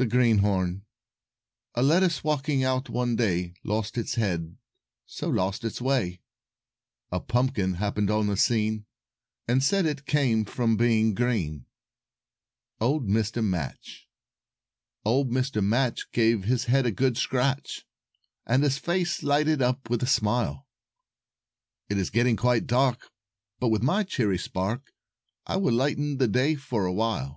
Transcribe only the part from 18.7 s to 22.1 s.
face lighted up with a smile; "It is